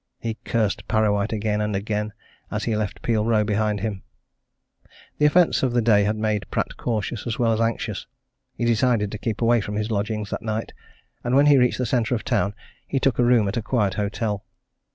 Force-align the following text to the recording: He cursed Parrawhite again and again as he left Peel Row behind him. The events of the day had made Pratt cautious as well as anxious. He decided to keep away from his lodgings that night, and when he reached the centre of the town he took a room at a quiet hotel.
He 0.19 0.33
cursed 0.45 0.87
Parrawhite 0.87 1.31
again 1.31 1.61
and 1.61 1.75
again 1.75 2.11
as 2.49 2.63
he 2.63 2.75
left 2.75 3.03
Peel 3.03 3.23
Row 3.23 3.43
behind 3.43 3.81
him. 3.81 4.01
The 5.19 5.27
events 5.27 5.61
of 5.61 5.73
the 5.73 5.81
day 5.83 6.05
had 6.05 6.15
made 6.17 6.49
Pratt 6.49 6.75
cautious 6.75 7.27
as 7.27 7.37
well 7.37 7.53
as 7.53 7.61
anxious. 7.61 8.07
He 8.57 8.65
decided 8.65 9.11
to 9.11 9.19
keep 9.19 9.43
away 9.43 9.61
from 9.61 9.75
his 9.75 9.91
lodgings 9.91 10.31
that 10.31 10.41
night, 10.41 10.73
and 11.23 11.35
when 11.35 11.45
he 11.45 11.59
reached 11.59 11.77
the 11.77 11.85
centre 11.85 12.15
of 12.15 12.21
the 12.23 12.29
town 12.31 12.55
he 12.87 12.99
took 12.99 13.19
a 13.19 13.23
room 13.23 13.47
at 13.47 13.57
a 13.57 13.61
quiet 13.61 13.93
hotel. 13.93 14.43